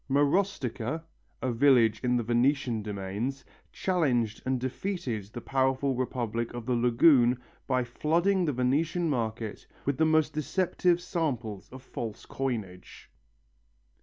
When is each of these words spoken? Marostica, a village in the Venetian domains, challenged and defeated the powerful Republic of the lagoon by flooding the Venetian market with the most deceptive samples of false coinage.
Marostica, 0.09 1.03
a 1.43 1.51
village 1.51 1.99
in 1.99 2.17
the 2.17 2.23
Venetian 2.23 2.81
domains, 2.81 3.45
challenged 3.71 4.41
and 4.47 4.59
defeated 4.59 5.25
the 5.25 5.41
powerful 5.41 5.93
Republic 5.93 6.55
of 6.55 6.65
the 6.65 6.73
lagoon 6.73 7.39
by 7.67 7.83
flooding 7.83 8.43
the 8.45 8.51
Venetian 8.53 9.07
market 9.07 9.67
with 9.85 9.99
the 9.99 10.05
most 10.07 10.33
deceptive 10.33 10.99
samples 10.99 11.69
of 11.69 11.83
false 11.83 12.25
coinage. 12.25 13.11